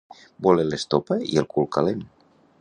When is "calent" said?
1.77-2.03